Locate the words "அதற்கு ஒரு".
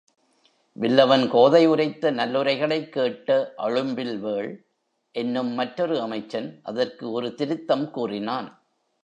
6.63-7.33